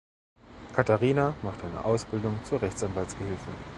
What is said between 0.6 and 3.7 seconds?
Katharina macht eine Ausbildung zur Rechtsanwaltsgehilfin.